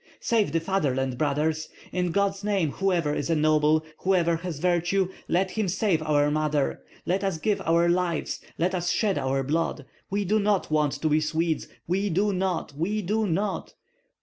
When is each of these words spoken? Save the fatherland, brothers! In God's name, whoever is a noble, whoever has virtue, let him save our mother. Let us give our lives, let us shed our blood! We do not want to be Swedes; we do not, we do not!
Save 0.19 0.51
the 0.51 0.59
fatherland, 0.59 1.19
brothers! 1.19 1.69
In 1.91 2.09
God's 2.09 2.43
name, 2.43 2.71
whoever 2.71 3.13
is 3.13 3.29
a 3.29 3.35
noble, 3.35 3.85
whoever 3.99 4.37
has 4.37 4.57
virtue, 4.57 5.09
let 5.27 5.51
him 5.51 5.67
save 5.67 6.01
our 6.01 6.31
mother. 6.31 6.81
Let 7.05 7.23
us 7.23 7.37
give 7.37 7.61
our 7.67 7.87
lives, 7.87 8.41
let 8.57 8.73
us 8.73 8.89
shed 8.89 9.19
our 9.19 9.43
blood! 9.43 9.85
We 10.09 10.25
do 10.25 10.39
not 10.39 10.71
want 10.71 10.93
to 10.93 11.07
be 11.07 11.21
Swedes; 11.21 11.67
we 11.85 12.09
do 12.09 12.33
not, 12.33 12.73
we 12.75 13.03
do 13.03 13.27
not! 13.27 13.75